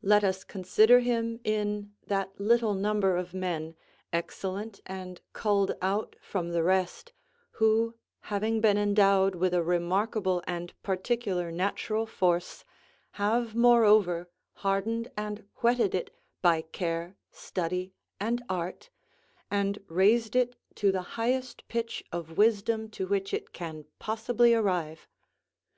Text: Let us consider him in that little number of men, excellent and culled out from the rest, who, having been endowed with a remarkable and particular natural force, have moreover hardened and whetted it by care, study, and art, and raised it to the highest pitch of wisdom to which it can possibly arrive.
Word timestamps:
Let 0.00 0.24
us 0.24 0.44
consider 0.44 1.00
him 1.00 1.40
in 1.44 1.92
that 2.06 2.40
little 2.40 2.72
number 2.72 3.18
of 3.18 3.34
men, 3.34 3.76
excellent 4.14 4.80
and 4.86 5.20
culled 5.34 5.76
out 5.82 6.16
from 6.22 6.52
the 6.52 6.62
rest, 6.62 7.12
who, 7.60 7.94
having 8.32 8.62
been 8.62 8.78
endowed 8.78 9.34
with 9.34 9.52
a 9.52 9.62
remarkable 9.62 10.42
and 10.46 10.72
particular 10.82 11.52
natural 11.52 12.06
force, 12.06 12.64
have 13.20 13.54
moreover 13.54 14.30
hardened 14.54 15.10
and 15.18 15.44
whetted 15.56 15.94
it 15.94 16.16
by 16.40 16.62
care, 16.62 17.16
study, 17.30 17.92
and 18.18 18.42
art, 18.48 18.88
and 19.50 19.80
raised 19.86 20.34
it 20.34 20.56
to 20.76 20.90
the 20.90 21.02
highest 21.18 21.68
pitch 21.68 22.02
of 22.10 22.38
wisdom 22.38 22.88
to 22.92 23.06
which 23.06 23.34
it 23.34 23.52
can 23.52 23.84
possibly 23.98 24.54
arrive. 24.54 25.06